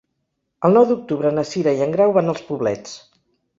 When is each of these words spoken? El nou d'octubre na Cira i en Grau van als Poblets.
El 0.69 0.73
nou 0.77 0.87
d'octubre 0.91 1.33
na 1.37 1.45
Cira 1.51 1.75
i 1.81 1.85
en 1.89 1.95
Grau 1.99 2.17
van 2.19 2.35
als 2.35 2.45
Poblets. 2.51 2.99